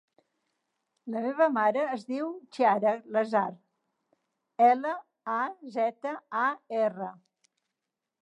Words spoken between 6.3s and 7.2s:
a, erra.